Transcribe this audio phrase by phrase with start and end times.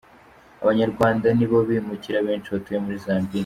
[0.63, 3.39] Abanyarwanda nibo bimukira benshi batuye muri Zambia.